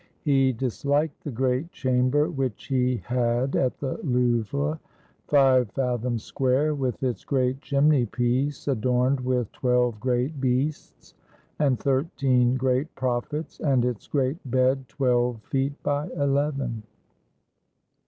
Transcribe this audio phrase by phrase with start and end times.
[0.23, 4.79] He dis liked the great chamber which he had at the Louvre,
[5.27, 11.13] five fathoms square, with its great chimney piece adorned with twelve great beasts
[11.59, 16.81] and thirteen great prophets, and its great bed, twelve feet by eleven.